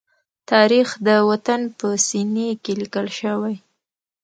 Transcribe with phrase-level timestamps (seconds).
[0.51, 3.55] تاریخ د وطن په سینې کې لیکل شوی.